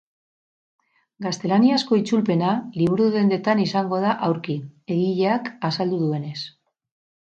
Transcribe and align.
Gaztelaniazko 1.25 1.99
itzulpena 1.99 2.55
liburudendetan 2.83 3.63
izango 3.67 4.01
da 4.07 4.15
aurki, 4.29 4.57
egileak 4.97 5.53
azaldu 5.71 6.01
duenez. 6.07 6.39